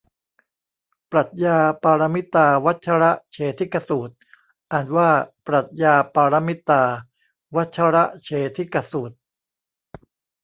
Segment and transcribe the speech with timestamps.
[1.11, 4.15] ปรัชญาปารมิตาวัชรเฉทิกสูตร
[4.71, 5.09] อ่านว่า
[5.45, 6.83] ปรัดยาปาระมิตา
[7.55, 9.11] วัดชะระเฉทิกะสูด